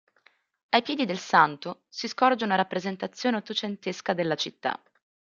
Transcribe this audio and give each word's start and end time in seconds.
Ai 0.69 0.81
piedi 0.81 1.05
del 1.05 1.19
santo 1.19 1.83
si 1.87 2.07
scorge 2.07 2.43
una 2.43 2.55
rappresentazione 2.55 3.37
ottocentesca 3.37 4.13
della 4.15 4.33
città. 4.33 4.81